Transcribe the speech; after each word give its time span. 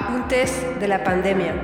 Apuntes 0.00 0.64
de 0.78 0.86
la 0.86 1.02
pandemia. 1.02 1.54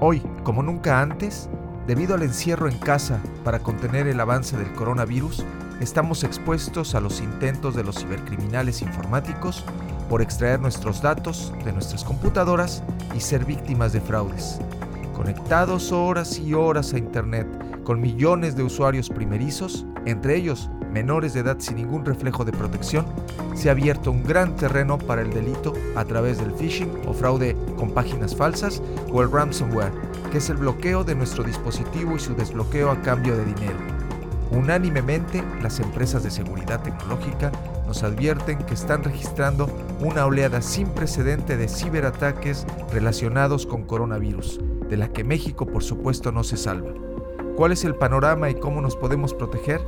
Hoy, 0.00 0.20
como 0.42 0.64
nunca 0.64 1.00
antes, 1.00 1.48
debido 1.86 2.16
al 2.16 2.24
encierro 2.24 2.68
en 2.68 2.76
casa 2.76 3.20
para 3.44 3.60
contener 3.60 4.08
el 4.08 4.18
avance 4.18 4.56
del 4.56 4.72
coronavirus, 4.72 5.46
estamos 5.80 6.24
expuestos 6.24 6.96
a 6.96 7.00
los 7.00 7.20
intentos 7.20 7.76
de 7.76 7.84
los 7.84 8.00
cibercriminales 8.00 8.82
informáticos 8.82 9.64
por 10.08 10.22
extraer 10.22 10.58
nuestros 10.60 11.02
datos 11.02 11.54
de 11.64 11.72
nuestras 11.72 12.02
computadoras 12.02 12.82
y 13.14 13.20
ser 13.20 13.44
víctimas 13.44 13.92
de 13.92 14.00
fraudes. 14.00 14.58
Conectados 15.14 15.92
horas 15.92 16.38
y 16.40 16.52
horas 16.52 16.92
a 16.92 16.98
Internet 16.98 17.46
con 17.84 18.00
millones 18.00 18.56
de 18.56 18.64
usuarios 18.64 19.08
primerizos, 19.08 19.86
entre 20.04 20.36
ellos 20.36 20.68
menores 20.92 21.34
de 21.34 21.40
edad 21.40 21.56
sin 21.58 21.76
ningún 21.76 22.04
reflejo 22.04 22.44
de 22.44 22.52
protección, 22.52 23.06
se 23.54 23.68
ha 23.68 23.72
abierto 23.72 24.10
un 24.10 24.22
gran 24.22 24.56
terreno 24.56 24.98
para 24.98 25.22
el 25.22 25.30
delito 25.30 25.72
a 25.96 26.04
través 26.04 26.38
del 26.38 26.52
phishing 26.52 26.90
o 27.06 27.12
fraude 27.12 27.56
con 27.76 27.90
páginas 27.90 28.36
falsas 28.36 28.82
o 29.10 29.22
el 29.22 29.30
ransomware, 29.30 29.92
que 30.30 30.38
es 30.38 30.50
el 30.50 30.58
bloqueo 30.58 31.04
de 31.04 31.14
nuestro 31.14 31.44
dispositivo 31.44 32.16
y 32.16 32.18
su 32.18 32.34
desbloqueo 32.34 32.90
a 32.90 33.00
cambio 33.02 33.36
de 33.36 33.44
dinero. 33.44 33.78
Unánimemente, 34.50 35.42
las 35.62 35.80
empresas 35.80 36.22
de 36.22 36.30
seguridad 36.30 36.82
tecnológica 36.82 37.50
nos 37.86 38.02
advierten 38.02 38.58
que 38.58 38.74
están 38.74 39.02
registrando 39.02 39.68
una 40.00 40.26
oleada 40.26 40.60
sin 40.60 40.88
precedente 40.88 41.56
de 41.56 41.68
ciberataques 41.68 42.66
relacionados 42.92 43.66
con 43.66 43.84
coronavirus, 43.84 44.60
de 44.90 44.96
la 44.98 45.08
que 45.08 45.24
México 45.24 45.66
por 45.66 45.82
supuesto 45.82 46.32
no 46.32 46.44
se 46.44 46.58
salva. 46.58 46.92
¿Cuál 47.56 47.72
es 47.72 47.84
el 47.84 47.94
panorama 47.94 48.50
y 48.50 48.54
cómo 48.54 48.82
nos 48.82 48.96
podemos 48.96 49.32
proteger? 49.32 49.80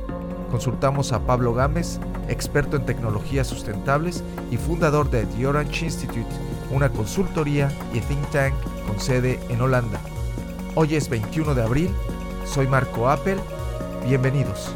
Consultamos 0.55 1.11
a 1.11 1.19
Pablo 1.19 1.53
Gámez, 1.53 1.99
experto 2.29 2.77
en 2.77 2.85
tecnologías 2.85 3.45
sustentables 3.45 4.23
y 4.51 4.55
fundador 4.55 5.09
de 5.09 5.25
The 5.25 5.47
Orange 5.47 5.83
Institute, 5.83 6.29
una 6.71 6.87
consultoría 6.87 7.69
y 7.93 7.99
think 7.99 8.25
tank 8.31 8.53
con 8.87 8.97
sede 8.97 9.37
en 9.49 9.59
Holanda. 9.59 9.99
Hoy 10.75 10.95
es 10.95 11.09
21 11.09 11.55
de 11.55 11.61
abril, 11.61 11.89
soy 12.45 12.67
Marco 12.67 13.09
Appel, 13.09 13.37
bienvenidos. 14.07 14.73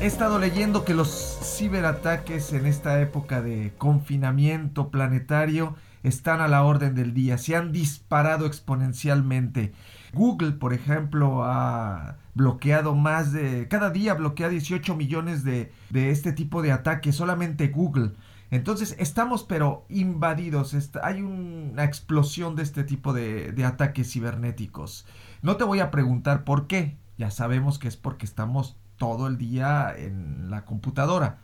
He 0.00 0.06
estado 0.06 0.40
leyendo 0.40 0.84
que 0.84 0.94
los 0.94 1.38
ciberataques 1.44 2.52
en 2.54 2.66
esta 2.66 3.00
época 3.00 3.40
de 3.40 3.72
confinamiento 3.78 4.88
planetario 4.88 5.76
están 6.02 6.40
a 6.40 6.48
la 6.48 6.64
orden 6.64 6.94
del 6.94 7.14
día, 7.14 7.38
se 7.38 7.56
han 7.56 7.72
disparado 7.72 8.46
exponencialmente. 8.46 9.72
Google, 10.12 10.52
por 10.52 10.74
ejemplo, 10.74 11.44
ha 11.44 12.16
bloqueado 12.34 12.94
más 12.94 13.32
de... 13.32 13.68
Cada 13.68 13.90
día 13.90 14.14
bloquea 14.14 14.48
18 14.48 14.94
millones 14.96 15.44
de, 15.44 15.72
de 15.90 16.10
este 16.10 16.32
tipo 16.32 16.62
de 16.62 16.72
ataques, 16.72 17.16
solamente 17.16 17.68
Google. 17.68 18.12
Entonces 18.50 18.94
estamos 18.98 19.44
pero 19.44 19.86
invadidos, 19.88 20.76
hay 21.02 21.22
una 21.22 21.84
explosión 21.84 22.54
de 22.54 22.62
este 22.62 22.84
tipo 22.84 23.14
de, 23.14 23.52
de 23.52 23.64
ataques 23.64 24.12
cibernéticos. 24.12 25.06
No 25.40 25.56
te 25.56 25.64
voy 25.64 25.80
a 25.80 25.90
preguntar 25.90 26.44
por 26.44 26.66
qué, 26.66 26.98
ya 27.16 27.30
sabemos 27.30 27.78
que 27.78 27.88
es 27.88 27.96
porque 27.96 28.26
estamos 28.26 28.76
todo 28.96 29.26
el 29.26 29.38
día 29.38 29.94
en 29.96 30.50
la 30.50 30.66
computadora 30.66 31.38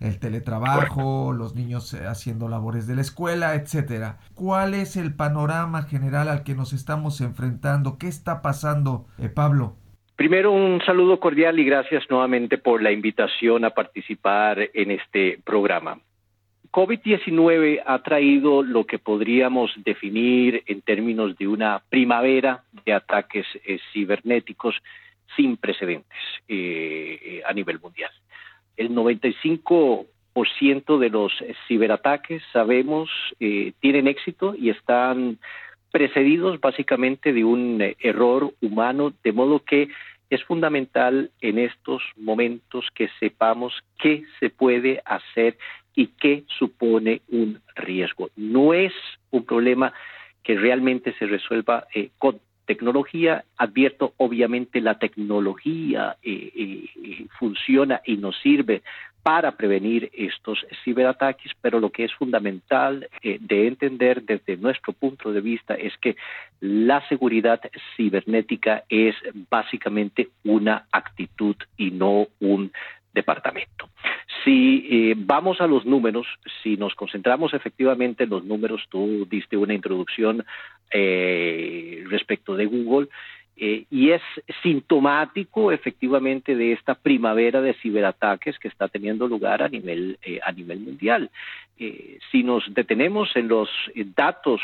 el 0.00 0.18
teletrabajo, 0.18 1.32
los 1.32 1.54
niños 1.54 1.92
eh, 1.94 2.06
haciendo 2.06 2.48
labores 2.48 2.86
de 2.86 2.94
la 2.94 3.02
escuela, 3.02 3.54
etcétera. 3.54 4.18
¿Cuál 4.34 4.74
es 4.74 4.96
el 4.96 5.14
panorama 5.14 5.82
general 5.82 6.28
al 6.28 6.42
que 6.42 6.54
nos 6.54 6.72
estamos 6.72 7.20
enfrentando? 7.20 7.98
¿Qué 7.98 8.08
está 8.08 8.40
pasando, 8.42 9.06
eh, 9.18 9.28
Pablo? 9.28 9.76
Primero, 10.16 10.52
un 10.52 10.80
saludo 10.84 11.20
cordial 11.20 11.58
y 11.58 11.64
gracias 11.64 12.04
nuevamente 12.10 12.58
por 12.58 12.82
la 12.82 12.92
invitación 12.92 13.64
a 13.64 13.70
participar 13.70 14.70
en 14.74 14.90
este 14.90 15.38
programa. 15.44 15.98
COVID-19 16.70 17.82
ha 17.84 18.02
traído 18.02 18.62
lo 18.62 18.86
que 18.86 18.98
podríamos 18.98 19.72
definir 19.84 20.62
en 20.66 20.82
términos 20.82 21.36
de 21.36 21.48
una 21.48 21.82
primavera 21.88 22.64
de 22.86 22.92
ataques 22.92 23.46
eh, 23.64 23.78
cibernéticos 23.92 24.76
sin 25.36 25.56
precedentes 25.56 26.18
a 27.46 27.52
nivel 27.52 27.78
mundial 27.78 28.10
el 28.80 28.90
95% 28.94 30.98
de 30.98 31.10
los 31.10 31.32
ciberataques, 31.68 32.42
sabemos, 32.50 33.10
eh, 33.38 33.74
tienen 33.80 34.06
éxito 34.06 34.54
y 34.56 34.70
están 34.70 35.38
precedidos 35.92 36.58
básicamente 36.60 37.34
de 37.34 37.44
un 37.44 37.82
eh, 37.82 37.98
error 38.00 38.54
humano, 38.62 39.12
de 39.22 39.32
modo 39.32 39.62
que 39.62 39.90
es 40.30 40.42
fundamental 40.44 41.30
en 41.42 41.58
estos 41.58 42.02
momentos 42.16 42.86
que 42.94 43.10
sepamos 43.20 43.74
qué 43.98 44.22
se 44.38 44.48
puede 44.48 45.02
hacer 45.04 45.58
y 45.94 46.06
qué 46.18 46.44
supone 46.58 47.20
un 47.28 47.60
riesgo. 47.74 48.30
No 48.34 48.72
es 48.72 48.94
un 49.30 49.44
problema 49.44 49.92
que 50.42 50.56
realmente 50.56 51.12
se 51.18 51.26
resuelva 51.26 51.86
eh, 51.94 52.08
con 52.16 52.40
tecnología. 52.70 53.44
Advierto, 53.56 54.14
obviamente, 54.16 54.80
la 54.80 54.96
tecnología 54.96 56.16
eh, 56.22 56.52
eh, 56.54 57.26
funciona 57.36 58.00
y 58.04 58.16
nos 58.16 58.36
sirve 58.40 58.82
para 59.24 59.56
prevenir 59.56 60.08
estos 60.14 60.64
ciberataques, 60.84 61.50
pero 61.60 61.80
lo 61.80 61.90
que 61.90 62.04
es 62.04 62.14
fundamental 62.14 63.08
eh, 63.22 63.38
de 63.40 63.66
entender 63.66 64.22
desde 64.22 64.56
nuestro 64.56 64.92
punto 64.92 65.32
de 65.32 65.40
vista 65.40 65.74
es 65.74 65.92
que 65.98 66.14
la 66.60 67.06
seguridad 67.08 67.60
cibernética 67.96 68.84
es 68.88 69.16
básicamente 69.50 70.28
una 70.44 70.86
actitud 70.92 71.56
y 71.76 71.90
no 71.90 72.28
un 72.38 72.70
departamento. 73.12 73.88
Si 74.44 74.86
eh, 74.90 75.14
vamos 75.16 75.60
a 75.60 75.66
los 75.66 75.84
números, 75.84 76.26
si 76.62 76.76
nos 76.76 76.94
concentramos 76.94 77.52
efectivamente 77.52 78.24
en 78.24 78.30
los 78.30 78.44
números, 78.44 78.82
tú 78.88 79.26
diste 79.28 79.56
una 79.56 79.74
introducción 79.74 80.44
eh, 80.90 82.04
respecto 82.08 82.56
de 82.56 82.66
Google, 82.66 83.08
eh, 83.62 83.84
y 83.90 84.12
es 84.12 84.22
sintomático 84.62 85.70
efectivamente 85.70 86.56
de 86.56 86.72
esta 86.72 86.94
primavera 86.94 87.60
de 87.60 87.74
ciberataques 87.74 88.58
que 88.58 88.68
está 88.68 88.88
teniendo 88.88 89.28
lugar 89.28 89.62
a 89.62 89.68
nivel, 89.68 90.18
eh, 90.22 90.40
a 90.42 90.50
nivel 90.50 90.80
mundial. 90.80 91.28
Eh, 91.78 92.18
si 92.32 92.42
nos 92.42 92.64
detenemos 92.72 93.36
en 93.36 93.48
los 93.48 93.68
datos 94.16 94.62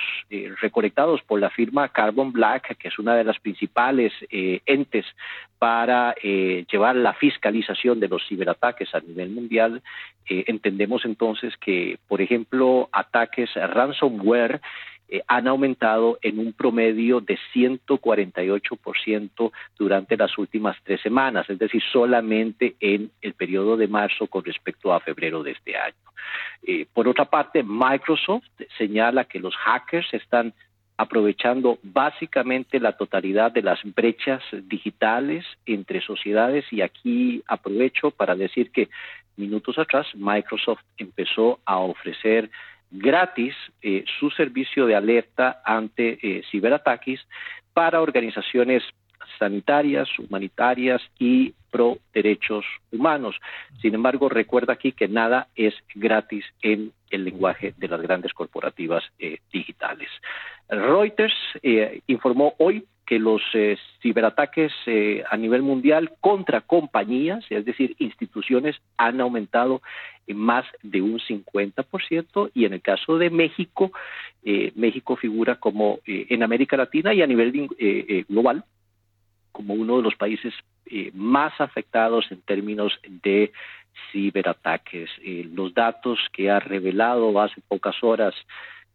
recolectados 0.63 1.21
por 1.23 1.41
la 1.41 1.51
firma 1.51 1.91
Carbon 1.91 2.33
Black, 2.33 2.79
que 2.79 2.89
es 2.89 2.99
una 2.99 3.15
de 3.17 3.25
las 3.25 3.39
principales 3.39 4.15
entes 4.31 5.05
para 5.59 6.15
llevar 6.23 6.97
la 6.97 7.15
fiscalización 7.15 8.01
de 8.01 8.09
los 8.09 8.27
ciberataques 8.27 8.95
a 8.95 9.01
nivel 9.01 9.31
mundial, 9.31 9.83
entendemos 10.27 11.07
entonces 11.07 11.57
que, 11.57 11.99
por 12.07 12.21
ejemplo, 12.21 12.91
ataques 12.93 13.51
ransomware, 13.55 14.61
eh, 15.09 15.23
han 15.27 15.47
aumentado 15.47 16.19
en 16.23 16.39
un 16.39 16.53
promedio 16.53 17.21
de 17.21 17.39
148% 17.55 19.53
durante 19.79 20.17
las 20.17 20.37
últimas 20.39 20.77
tres 20.83 21.01
semanas, 21.01 21.49
es 21.49 21.59
decir, 21.59 21.83
solamente 21.93 22.77
en 22.81 23.11
el 23.21 23.35
periodo 23.35 23.77
de 23.77 23.89
marzo 23.89 24.27
con 24.27 24.45
respecto 24.45 24.93
a 24.93 25.01
febrero 25.01 25.43
de 25.43 25.53
este 25.53 25.77
año. 25.77 25.95
Eh, 26.63 26.87
por 26.93 27.07
otra 27.07 27.27
parte, 27.27 27.63
Microsoft 27.63 28.47
señala 28.77 29.25
que 29.25 29.39
los 29.39 29.55
hackers 29.57 30.13
están 30.13 30.53
aprovechando 30.97 31.79
básicamente 31.83 32.81
la 32.81 32.97
totalidad 32.97 33.53
de 33.53 33.63
las 33.63 33.79
brechas 33.85 34.43
digitales 34.63 35.45
entre 35.67 36.01
sociedades 36.01 36.65
y 36.73 36.81
aquí 36.81 37.43
aprovecho 37.47 38.11
para 38.11 38.35
decir 38.35 38.71
que 38.71 38.89
minutos 39.37 39.79
atrás 39.79 40.07
Microsoft 40.15 40.81
empezó 40.97 41.61
a 41.67 41.79
ofrecer 41.79 42.51
gratis 42.91 43.55
eh, 43.83 44.05
su 44.19 44.31
servicio 44.31 44.87
de 44.87 44.95
alerta 44.95 45.63
ante 45.65 46.19
eh, 46.23 46.43
ciberataques 46.51 47.21
para 47.73 48.01
organizaciones 48.01 48.83
sanitarias, 49.39 50.09
humanitarias 50.19 51.03
y 51.19 51.53
pro 51.71 51.99
derechos 52.15 52.65
humanos. 52.91 53.37
Sin 53.83 53.95
embargo, 53.95 54.29
recuerda 54.29 54.73
aquí 54.73 54.93
que 54.93 55.09
nada 55.09 55.49
es 55.57 55.75
gratis 55.95 56.45
en 56.63 56.93
el 57.11 57.25
lenguaje 57.25 57.75
de 57.77 57.89
las 57.89 58.01
grandes 58.01 58.33
corporativas 58.33 59.05
eh, 59.19 59.41
digitales. 59.53 60.09
Reuters 60.69 61.35
informó 62.07 62.55
hoy 62.59 62.85
que 63.07 63.19
los 63.21 63.41
eh, 63.55 63.79
ciberataques 64.03 64.73
eh, 64.87 65.23
a 65.31 65.37
nivel 65.37 65.63
mundial 65.63 66.13
contra 66.21 66.61
compañías, 66.61 67.45
es 67.49 67.65
decir, 67.65 67.95
instituciones, 67.99 68.77
han 68.97 69.21
aumentado 69.21 69.81
en 70.27 70.37
más 70.39 70.67
de 70.83 71.01
un 71.01 71.21
50% 71.21 72.51
y 72.53 72.65
en 72.65 72.75
el 72.75 72.83
caso 72.83 73.17
de 73.17 73.31
México, 73.31 73.93
eh, 74.45 74.73
México 74.75 75.15
figura 75.17 75.55
como 75.55 76.01
en 76.05 76.43
América 76.43 76.77
Latina 76.77 77.15
y 77.15 77.23
a 77.23 77.27
nivel 77.27 77.53
global 78.29 78.65
como 79.53 79.75
uno 79.75 79.97
de 79.99 80.03
los 80.03 80.17
países 80.17 80.53
más 81.15 81.59
afectados 81.61 82.27
en 82.31 82.43
términos 82.43 82.99
de 83.23 83.53
ciberataques. 84.13 85.09
los 85.55 85.73
datos 85.73 86.19
que 86.33 86.51
ha 86.51 86.61
revelado 86.61 87.41
hace 87.41 87.61
pocas 87.69 87.97
horas 88.03 88.35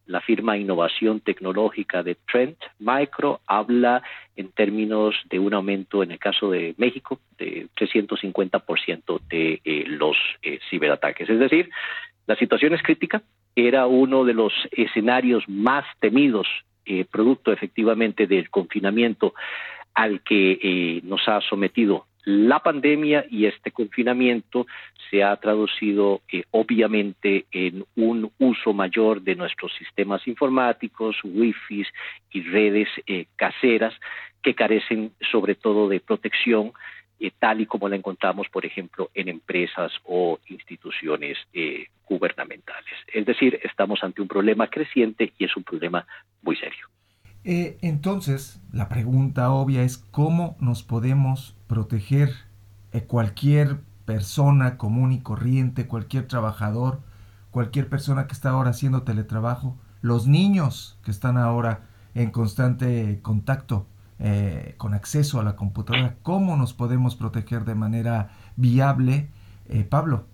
la 0.06 0.20
firma 0.20 0.56
Innovación 0.56 1.20
Tecnológica 1.20 2.02
de 2.02 2.16
Trend 2.30 2.56
Micro 2.78 3.40
habla 3.46 4.02
en 4.36 4.50
términos 4.50 5.14
de 5.30 5.38
un 5.38 5.54
aumento, 5.54 6.02
en 6.02 6.12
el 6.12 6.18
caso 6.18 6.50
de 6.50 6.74
México, 6.76 7.20
de 7.38 7.68
350% 7.76 9.20
de 9.28 9.60
eh, 9.64 9.84
los 9.86 10.16
eh, 10.42 10.58
ciberataques. 10.70 11.28
Es 11.28 11.38
decir, 11.38 11.70
la 12.26 12.36
situación 12.36 12.74
es 12.74 12.82
crítica, 12.82 13.22
era 13.54 13.86
uno 13.86 14.24
de 14.24 14.34
los 14.34 14.52
escenarios 14.70 15.48
más 15.48 15.84
temidos, 16.00 16.46
eh, 16.84 17.04
producto 17.04 17.52
efectivamente 17.52 18.26
del 18.26 18.50
confinamiento 18.50 19.34
al 19.94 20.22
que 20.22 21.00
nos 21.04 21.28
ha 21.28 21.40
sometido 21.42 22.06
la 22.24 22.60
pandemia 22.60 23.24
y 23.28 23.46
este 23.46 23.72
confinamiento 23.72 24.66
se 25.10 25.22
ha 25.22 25.36
traducido 25.36 26.22
eh, 26.30 26.44
obviamente 26.52 27.46
en 27.50 27.84
un 27.96 28.30
uso 28.38 28.72
mayor 28.72 29.22
de 29.22 29.34
nuestros 29.34 29.72
sistemas 29.74 30.26
informáticos, 30.28 31.16
wifi 31.24 31.84
y 32.30 32.42
redes 32.42 32.88
eh, 33.06 33.26
caseras 33.36 33.94
que 34.42 34.54
carecen 34.54 35.12
sobre 35.30 35.54
todo 35.54 35.88
de 35.88 36.00
protección 36.00 36.72
eh, 37.18 37.32
tal 37.38 37.60
y 37.60 37.66
como 37.66 37.88
la 37.88 37.96
encontramos, 37.96 38.48
por 38.48 38.66
ejemplo, 38.66 39.10
en 39.14 39.28
empresas 39.28 39.92
o 40.04 40.38
instituciones 40.48 41.38
gubernamentales. 42.08 42.94
Es 43.12 43.24
decir, 43.26 43.60
estamos 43.62 44.02
ante 44.02 44.22
un 44.22 44.28
problema 44.28 44.68
creciente 44.68 45.32
y 45.38 45.44
es 45.44 45.56
un 45.56 45.64
problema 45.64 46.06
muy 46.42 46.56
serio. 46.56 46.91
Eh, 47.44 47.78
entonces, 47.82 48.60
la 48.72 48.88
pregunta 48.88 49.50
obvia 49.50 49.82
es 49.82 49.98
cómo 49.98 50.56
nos 50.60 50.82
podemos 50.82 51.56
proteger 51.66 52.32
eh, 52.92 53.02
cualquier 53.02 53.80
persona 54.04 54.78
común 54.78 55.12
y 55.12 55.20
corriente, 55.20 55.88
cualquier 55.88 56.28
trabajador, 56.28 57.00
cualquier 57.50 57.88
persona 57.88 58.26
que 58.26 58.32
está 58.32 58.50
ahora 58.50 58.70
haciendo 58.70 59.02
teletrabajo, 59.02 59.76
los 60.02 60.26
niños 60.26 60.98
que 61.04 61.10
están 61.10 61.36
ahora 61.36 61.82
en 62.14 62.30
constante 62.30 63.20
contacto 63.22 63.86
eh, 64.18 64.74
con 64.78 64.94
acceso 64.94 65.40
a 65.40 65.44
la 65.44 65.56
computadora, 65.56 66.16
¿cómo 66.22 66.56
nos 66.56 66.74
podemos 66.74 67.16
proteger 67.16 67.64
de 67.64 67.74
manera 67.74 68.30
viable? 68.56 69.30
Pablo. 69.88 70.26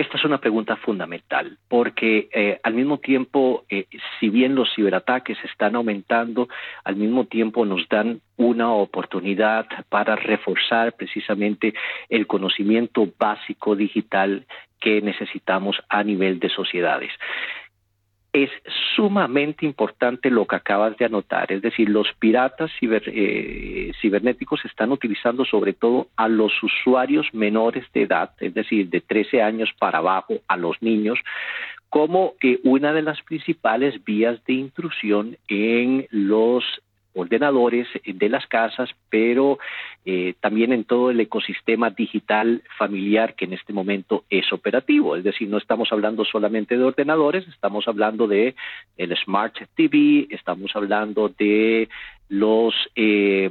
Esta 0.00 0.16
es 0.16 0.24
una 0.24 0.38
pregunta 0.38 0.76
fundamental 0.76 1.58
porque 1.68 2.30
eh, 2.32 2.58
al 2.62 2.72
mismo 2.72 3.00
tiempo, 3.00 3.66
eh, 3.68 3.84
si 4.18 4.30
bien 4.30 4.54
los 4.54 4.74
ciberataques 4.74 5.36
están 5.44 5.76
aumentando, 5.76 6.48
al 6.84 6.96
mismo 6.96 7.26
tiempo 7.26 7.66
nos 7.66 7.86
dan 7.86 8.22
una 8.38 8.72
oportunidad 8.72 9.66
para 9.90 10.16
reforzar 10.16 10.94
precisamente 10.94 11.74
el 12.08 12.26
conocimiento 12.26 13.06
básico 13.18 13.76
digital 13.76 14.46
que 14.80 15.02
necesitamos 15.02 15.76
a 15.90 16.02
nivel 16.02 16.40
de 16.40 16.48
sociedades 16.48 17.12
es 18.32 18.50
sumamente 18.94 19.66
importante 19.66 20.30
lo 20.30 20.46
que 20.46 20.56
acabas 20.56 20.96
de 20.96 21.04
anotar, 21.04 21.50
es 21.50 21.62
decir, 21.62 21.88
los 21.88 22.06
piratas 22.18 22.70
eh, 22.80 23.92
cibernéticos 24.00 24.64
están 24.64 24.92
utilizando 24.92 25.44
sobre 25.44 25.72
todo 25.72 26.08
a 26.16 26.28
los 26.28 26.52
usuarios 26.62 27.26
menores 27.32 27.84
de 27.92 28.02
edad, 28.02 28.30
es 28.38 28.54
decir, 28.54 28.88
de 28.88 29.00
13 29.00 29.42
años 29.42 29.70
para 29.78 29.98
abajo, 29.98 30.34
a 30.46 30.56
los 30.56 30.80
niños, 30.80 31.18
como 31.88 32.34
eh, 32.40 32.60
una 32.62 32.92
de 32.92 33.02
las 33.02 33.20
principales 33.22 34.04
vías 34.04 34.42
de 34.44 34.52
intrusión 34.52 35.36
en 35.48 36.06
los 36.10 36.64
ordenadores 37.20 37.86
de 38.04 38.28
las 38.28 38.46
casas, 38.46 38.90
pero 39.08 39.58
eh, 40.04 40.34
también 40.40 40.72
en 40.72 40.84
todo 40.84 41.10
el 41.10 41.20
ecosistema 41.20 41.90
digital 41.90 42.62
familiar 42.78 43.34
que 43.34 43.44
en 43.44 43.52
este 43.52 43.72
momento 43.72 44.24
es 44.30 44.52
operativo. 44.52 45.16
Es 45.16 45.24
decir, 45.24 45.48
no 45.48 45.58
estamos 45.58 45.92
hablando 45.92 46.24
solamente 46.24 46.76
de 46.76 46.84
ordenadores, 46.84 47.46
estamos 47.48 47.86
hablando 47.86 48.26
de 48.26 48.54
el 48.96 49.16
Smart 49.16 49.54
TV, 49.74 50.26
estamos 50.30 50.74
hablando 50.74 51.28
de 51.28 51.88
los 52.28 52.74
eh, 52.96 53.50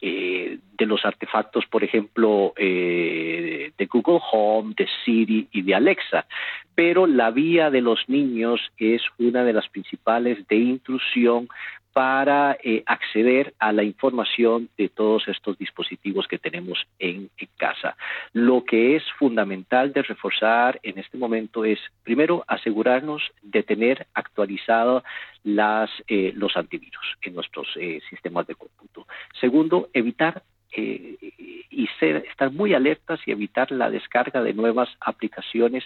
eh, 0.00 0.58
de 0.78 0.86
los 0.86 1.04
artefactos, 1.06 1.64
por 1.66 1.82
ejemplo, 1.82 2.52
de 2.56 3.88
Google 3.90 4.20
Home, 4.30 4.74
de 4.76 4.86
Siri 5.04 5.48
y 5.50 5.62
de 5.62 5.74
Alexa. 5.74 6.26
Pero 6.74 7.06
la 7.06 7.30
vía 7.30 7.70
de 7.70 7.80
los 7.80 8.06
niños 8.08 8.60
es 8.76 9.02
una 9.18 9.42
de 9.42 9.54
las 9.54 9.68
principales 9.70 10.46
de 10.48 10.56
intrusión 10.56 11.48
para 11.96 12.58
eh, 12.62 12.82
acceder 12.84 13.54
a 13.58 13.72
la 13.72 13.82
información 13.82 14.68
de 14.76 14.90
todos 14.90 15.26
estos 15.28 15.56
dispositivos 15.56 16.28
que 16.28 16.36
tenemos 16.36 16.86
en, 16.98 17.30
casa. 17.56 17.96
Lo 18.34 18.66
que 18.66 18.96
es 18.96 19.02
fundamental 19.18 19.94
de 19.94 20.02
reforzar 20.02 20.78
en 20.82 20.98
este 20.98 21.16
momento 21.16 21.64
es, 21.64 21.78
primero, 22.02 22.44
asegurarnos 22.48 23.22
de 23.40 23.62
tener 23.62 24.06
actualizados 24.12 25.04
eh, 25.46 26.32
los 26.34 26.54
antivirus 26.58 27.06
en 27.22 27.34
nuestros 27.34 27.66
eh, 27.76 28.02
sistemas 28.10 28.46
de 28.46 28.56
cómputo. 28.56 29.06
Segundo, 29.40 29.88
evitar 29.94 30.42
y 30.76 31.88
ser, 31.98 32.26
estar 32.28 32.52
muy 32.52 32.74
alertas 32.74 33.20
y 33.24 33.30
evitar 33.30 33.72
la 33.72 33.88
descarga 33.88 34.42
de 34.42 34.52
nuevas 34.52 34.90
aplicaciones 35.00 35.84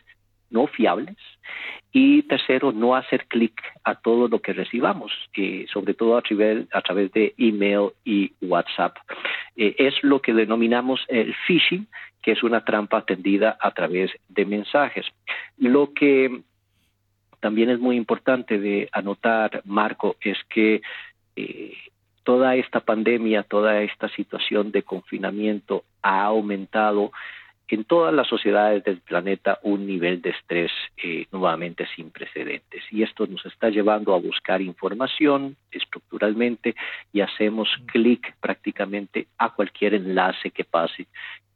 no 0.50 0.66
fiables. 0.66 1.16
Y 1.92 2.22
tercero, 2.22 2.70
no 2.72 2.94
hacer 2.94 3.26
clic 3.26 3.60
a 3.82 3.96
todo 3.96 4.28
lo 4.28 4.40
que 4.40 4.52
recibamos, 4.52 5.12
eh, 5.34 5.66
sobre 5.72 5.94
todo 5.94 6.16
a 6.16 6.22
través, 6.22 6.66
a 6.72 6.80
través 6.82 7.10
de 7.12 7.34
email 7.36 7.90
y 8.04 8.32
WhatsApp. 8.40 8.96
Eh, 9.56 9.74
es 9.78 9.94
lo 10.02 10.20
que 10.20 10.32
denominamos 10.32 11.00
el 11.08 11.34
phishing, 11.46 11.88
que 12.22 12.32
es 12.32 12.42
una 12.42 12.64
trampa 12.64 12.98
atendida 12.98 13.56
a 13.60 13.72
través 13.72 14.12
de 14.28 14.44
mensajes. 14.44 15.06
Lo 15.58 15.92
que 15.92 16.42
también 17.40 17.70
es 17.70 17.80
muy 17.80 17.96
importante 17.96 18.58
de 18.58 18.88
anotar, 18.92 19.62
Marco, 19.64 20.16
es 20.20 20.38
que 20.48 20.82
eh, 21.36 21.76
toda 22.22 22.54
esta 22.54 22.80
pandemia, 22.80 23.42
toda 23.42 23.82
esta 23.82 24.08
situación 24.10 24.70
de 24.70 24.82
confinamiento 24.82 25.84
ha 26.02 26.22
aumentado 26.22 27.12
en 27.74 27.84
todas 27.84 28.12
las 28.12 28.28
sociedades 28.28 28.84
del 28.84 28.98
planeta 28.98 29.58
un 29.62 29.86
nivel 29.86 30.20
de 30.22 30.30
estrés 30.30 30.72
eh, 31.02 31.26
nuevamente 31.32 31.86
sin 31.94 32.10
precedentes. 32.10 32.82
Y 32.90 33.02
esto 33.02 33.26
nos 33.26 33.44
está 33.46 33.70
llevando 33.70 34.14
a 34.14 34.18
buscar 34.18 34.60
información 34.60 35.56
estructuralmente 35.70 36.74
y 37.12 37.20
hacemos 37.20 37.68
clic 37.86 38.34
prácticamente 38.40 39.26
a 39.38 39.50
cualquier 39.50 39.94
enlace 39.94 40.50
que 40.50 40.64
pase 40.64 41.06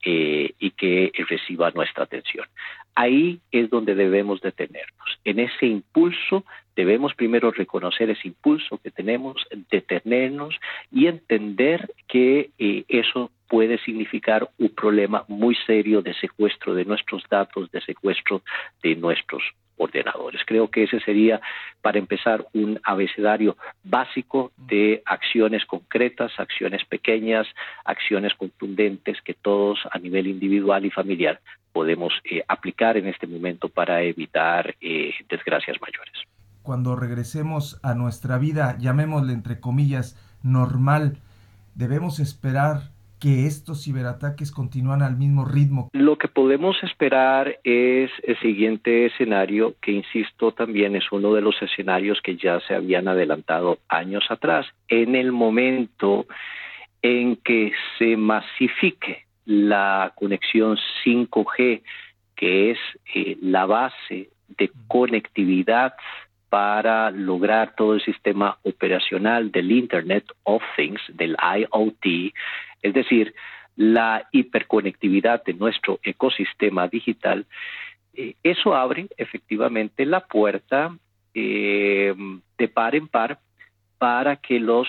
eh, 0.04 0.52
y 0.58 0.70
que 0.72 1.12
reciba 1.28 1.70
nuestra 1.70 2.04
atención. 2.04 2.46
Ahí 2.94 3.40
es 3.50 3.70
donde 3.70 3.94
debemos 3.94 4.40
detenernos. 4.40 5.18
En 5.24 5.38
ese 5.38 5.66
impulso 5.66 6.44
debemos 6.76 7.14
primero 7.14 7.50
reconocer 7.50 8.10
ese 8.10 8.28
impulso 8.28 8.78
que 8.78 8.90
tenemos, 8.90 9.46
detenernos 9.70 10.54
y 10.92 11.06
entender 11.06 11.90
que 12.06 12.50
eh, 12.58 12.84
eso 12.88 13.30
puede 13.54 13.78
significar 13.84 14.50
un 14.58 14.70
problema 14.70 15.24
muy 15.28 15.54
serio 15.64 16.02
de 16.02 16.12
secuestro 16.14 16.74
de 16.74 16.84
nuestros 16.84 17.22
datos, 17.30 17.70
de 17.70 17.80
secuestro 17.82 18.42
de 18.82 18.96
nuestros 18.96 19.44
ordenadores. 19.76 20.40
Creo 20.44 20.68
que 20.72 20.82
ese 20.82 20.98
sería, 20.98 21.40
para 21.80 22.00
empezar, 22.00 22.44
un 22.52 22.80
abecedario 22.82 23.56
básico 23.84 24.50
de 24.56 25.04
acciones 25.06 25.64
concretas, 25.66 26.32
acciones 26.36 26.84
pequeñas, 26.84 27.46
acciones 27.84 28.34
contundentes 28.34 29.18
que 29.22 29.34
todos 29.34 29.78
a 29.92 30.00
nivel 30.00 30.26
individual 30.26 30.84
y 30.84 30.90
familiar 30.90 31.40
podemos 31.72 32.12
eh, 32.24 32.42
aplicar 32.48 32.96
en 32.96 33.06
este 33.06 33.28
momento 33.28 33.68
para 33.68 34.02
evitar 34.02 34.74
eh, 34.80 35.14
desgracias 35.28 35.76
mayores. 35.80 36.14
Cuando 36.64 36.96
regresemos 36.96 37.78
a 37.84 37.94
nuestra 37.94 38.36
vida, 38.38 38.76
llamémosle 38.80 39.32
entre 39.32 39.60
comillas, 39.60 40.18
normal, 40.42 41.18
debemos 41.76 42.18
esperar 42.18 42.93
que 43.24 43.46
estos 43.46 43.82
ciberataques 43.82 44.52
continúan 44.52 45.00
al 45.00 45.16
mismo 45.16 45.46
ritmo? 45.46 45.88
Lo 45.94 46.18
que 46.18 46.28
podemos 46.28 46.76
esperar 46.82 47.58
es 47.64 48.10
el 48.22 48.38
siguiente 48.40 49.06
escenario, 49.06 49.76
que 49.80 49.92
insisto 49.92 50.52
también 50.52 50.94
es 50.94 51.10
uno 51.10 51.32
de 51.32 51.40
los 51.40 51.54
escenarios 51.62 52.20
que 52.20 52.36
ya 52.36 52.60
se 52.68 52.74
habían 52.74 53.08
adelantado 53.08 53.78
años 53.88 54.24
atrás. 54.28 54.66
En 54.88 55.14
el 55.16 55.32
momento 55.32 56.26
en 57.00 57.36
que 57.36 57.72
se 57.98 58.18
masifique 58.18 59.24
la 59.46 60.12
conexión 60.16 60.76
5G, 61.02 61.80
que 62.36 62.72
es 62.72 62.78
eh, 63.14 63.38
la 63.40 63.64
base 63.64 64.28
de 64.48 64.70
conectividad 64.86 65.94
para 66.54 67.10
lograr 67.10 67.74
todo 67.74 67.94
el 67.94 68.04
sistema 68.04 68.58
operacional 68.62 69.50
del 69.50 69.72
Internet 69.72 70.24
of 70.44 70.62
Things, 70.76 71.00
del 71.08 71.36
IoT, 71.36 72.32
es 72.80 72.94
decir, 72.94 73.34
la 73.74 74.28
hiperconectividad 74.30 75.42
de 75.42 75.54
nuestro 75.54 75.98
ecosistema 76.04 76.86
digital, 76.86 77.44
eh, 78.14 78.36
eso 78.44 78.72
abre 78.72 79.08
efectivamente 79.16 80.06
la 80.06 80.20
puerta 80.20 80.96
eh, 81.34 82.14
de 82.56 82.68
par 82.68 82.94
en 82.94 83.08
par 83.08 83.40
para 83.98 84.36
que 84.36 84.60
los 84.60 84.86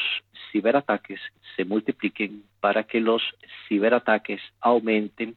ciberataques 0.52 1.20
se 1.56 1.66
multipliquen, 1.66 2.44
para 2.60 2.84
que 2.84 3.02
los 3.02 3.24
ciberataques 3.68 4.42
aumenten, 4.62 5.36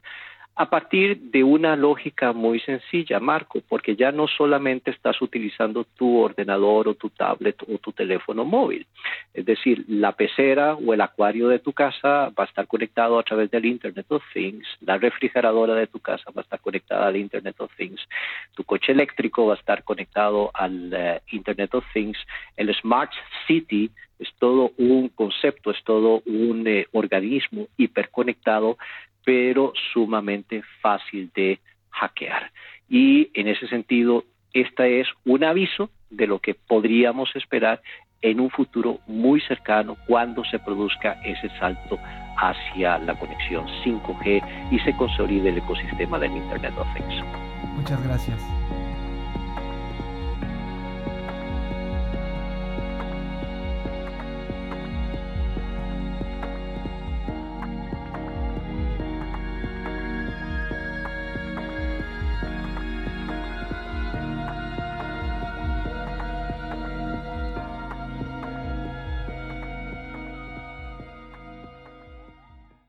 A 0.60 0.68
partir 0.68 1.20
de 1.30 1.44
una 1.44 1.76
lógica 1.76 2.32
muy 2.32 2.58
sencilla, 2.58 3.20
Marco, 3.20 3.60
porque 3.68 3.94
ya 3.94 4.10
no 4.10 4.26
solamente 4.26 4.90
estás 4.90 5.22
utilizando 5.22 5.84
tu 5.84 6.18
ordenador 6.18 6.88
o 6.88 6.94
tu 6.94 7.10
tablet 7.10 7.62
o 7.62 7.78
tu 7.78 7.92
teléfono 7.92 8.44
móvil. 8.44 8.84
Es 9.32 9.46
decir, 9.46 9.84
la 9.86 10.10
pecera 10.10 10.74
o 10.74 10.92
el 10.92 11.00
acuario 11.00 11.46
de 11.46 11.60
tu 11.60 11.72
casa 11.72 12.30
va 12.30 12.42
a 12.42 12.46
estar 12.46 12.66
conectado 12.66 13.20
a 13.20 13.22
través 13.22 13.52
del 13.52 13.66
Internet 13.66 14.06
of 14.08 14.24
Things, 14.34 14.66
la 14.80 14.98
refrigeradora 14.98 15.76
de 15.76 15.86
tu 15.86 16.00
casa 16.00 16.32
va 16.36 16.40
a 16.40 16.46
estar 16.46 16.58
conectada 16.58 17.06
al 17.06 17.16
Internet 17.16 17.54
of 17.60 17.70
Things, 17.76 18.00
tu 18.56 18.64
coche 18.64 18.90
eléctrico 18.90 19.46
va 19.46 19.54
a 19.54 19.58
estar 19.58 19.84
conectado 19.84 20.50
al 20.54 20.92
eh, 20.92 21.20
Internet 21.30 21.72
of 21.76 21.84
Things, 21.94 22.18
el 22.56 22.74
Smart 22.74 23.12
City 23.46 23.92
es 24.18 24.28
todo 24.38 24.72
un 24.78 25.10
concepto, 25.10 25.70
es 25.70 25.82
todo 25.84 26.22
un 26.26 26.66
eh, 26.66 26.86
organismo 26.92 27.68
hiperconectado 27.76 28.76
pero 29.24 29.72
sumamente 29.92 30.62
fácil 30.80 31.30
de 31.34 31.60
hackear. 31.90 32.50
Y 32.88 33.30
en 33.34 33.48
ese 33.48 33.68
sentido, 33.68 34.24
este 34.52 35.00
es 35.00 35.08
un 35.24 35.44
aviso 35.44 35.90
de 36.10 36.26
lo 36.26 36.38
que 36.38 36.54
podríamos 36.54 37.34
esperar 37.36 37.82
en 38.22 38.40
un 38.40 38.50
futuro 38.50 38.98
muy 39.06 39.40
cercano 39.42 39.96
cuando 40.06 40.44
se 40.44 40.58
produzca 40.58 41.20
ese 41.24 41.48
salto 41.58 41.98
hacia 42.36 42.98
la 42.98 43.18
conexión 43.18 43.66
5G 43.84 44.70
y 44.72 44.78
se 44.80 44.96
consolide 44.96 45.50
el 45.50 45.58
ecosistema 45.58 46.18
del 46.18 46.32
Internet 46.32 46.74
of 46.78 46.88
Things. 46.94 47.24
Muchas 47.76 48.02
gracias. 48.04 48.77